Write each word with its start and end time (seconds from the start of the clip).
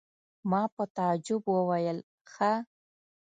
ما 0.49 0.61
په 0.75 0.83
تعجب 0.95 1.43
وویل: 1.55 1.97
ښه! 2.31 2.51